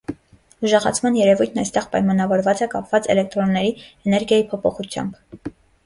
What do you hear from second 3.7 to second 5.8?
էներգիայի փոփոխությամբ։